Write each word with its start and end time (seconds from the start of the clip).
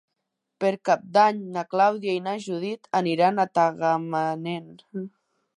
Per 0.63 0.71
Cap 0.89 1.03
d'Any 1.17 1.43
na 1.57 1.65
Clàudia 1.75 2.17
i 2.21 2.25
na 2.29 2.35
Judit 2.47 2.91
aniran 3.03 3.45
a 3.45 3.49
Tagamanent. 3.61 4.71